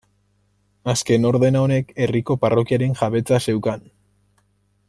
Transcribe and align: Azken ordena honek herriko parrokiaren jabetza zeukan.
Azken 0.93 1.27
ordena 1.33 1.61
honek 1.67 1.93
herriko 2.05 2.39
parrokiaren 2.47 2.99
jabetza 3.03 3.43
zeukan. 3.49 3.89